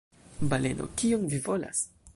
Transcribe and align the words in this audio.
Baleno: 0.53 0.89
"Kion 1.03 1.29
vi 1.35 1.43
volas?" 1.51 1.89